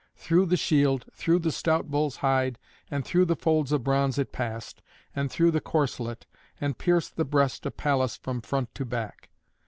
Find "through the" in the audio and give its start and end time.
0.15-0.57, 1.13-1.51, 3.05-3.35, 5.31-5.61